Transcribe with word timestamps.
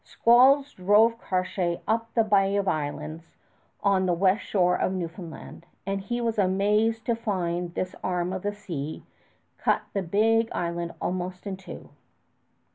Squalls 0.03 0.73
drove 0.73 1.21
Cartier 1.21 1.79
up 1.87 2.11
the 2.15 2.23
Bay 2.23 2.55
of 2.55 2.67
Islands 2.67 3.35
on 3.83 4.07
the 4.07 4.15
west 4.15 4.43
shore 4.45 4.75
of 4.75 4.91
Newfoundland, 4.93 5.67
and 5.85 6.01
he 6.01 6.19
was 6.19 6.39
amazed 6.39 7.05
to 7.05 7.13
find 7.15 7.75
this 7.75 7.93
arm 8.03 8.33
of 8.33 8.41
the 8.41 8.51
sea 8.55 9.03
cut 9.59 9.83
the 9.93 10.01
big 10.01 10.49
island 10.53 10.95
almost 10.99 11.45
in 11.45 11.55
two. 11.55 11.91